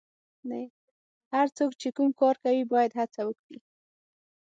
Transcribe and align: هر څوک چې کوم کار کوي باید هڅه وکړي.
هر 1.33 1.47
څوک 1.57 1.71
چې 1.81 1.87
کوم 1.95 2.09
کار 2.21 2.35
کوي 2.43 2.63
باید 2.73 2.91
هڅه 2.99 3.21
وکړي. 3.27 3.59